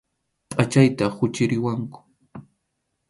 [0.49, 1.99] Pʼachayta quchiriwanku.